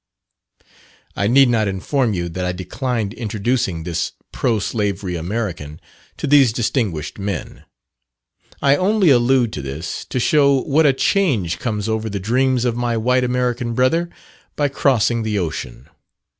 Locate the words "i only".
8.63-9.11